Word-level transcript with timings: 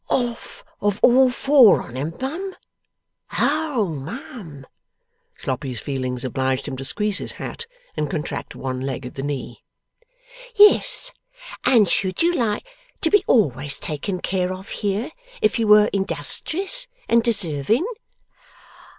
'Off 0.09 0.63
of 0.81 0.99
all 1.03 1.29
four 1.29 1.79
on 1.83 1.95
'em, 1.95 2.11
mum? 2.19 2.55
O 3.39 3.85
mum!' 3.87 4.65
Sloppy's 5.37 5.79
feelings 5.79 6.25
obliged 6.25 6.67
him 6.67 6.75
to 6.77 6.83
squeeze 6.83 7.19
his 7.19 7.33
hat, 7.33 7.67
and 7.95 8.09
contract 8.09 8.55
one 8.55 8.79
leg 8.81 9.05
at 9.05 9.13
the 9.13 9.21
knee. 9.21 9.59
'Yes. 10.55 11.11
And 11.65 11.87
should 11.87 12.23
you 12.23 12.33
like 12.33 12.65
to 13.01 13.11
be 13.11 13.23
always 13.27 13.77
taken 13.77 14.21
care 14.21 14.51
of 14.51 14.69
here, 14.69 15.11
if 15.39 15.59
you 15.59 15.67
were 15.67 15.85
industrious 15.93 16.87
and 17.07 17.21
deserving? 17.21 17.85